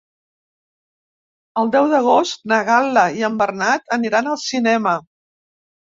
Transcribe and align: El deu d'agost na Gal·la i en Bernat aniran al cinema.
El 1.63 1.69
deu 1.75 1.91
d'agost 1.93 2.49
na 2.53 2.59
Gal·la 2.71 3.05
i 3.19 3.27
en 3.31 3.39
Bernat 3.43 3.97
aniran 4.01 4.31
al 4.33 4.41
cinema. 4.49 4.97